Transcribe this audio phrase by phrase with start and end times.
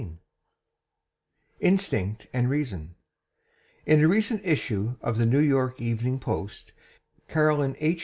[1.71, 2.95] ]INSTINCT AND REASON.
[3.85, 6.73] In a recent issue of the New York Evening Post,
[7.29, 7.99] Caroline H.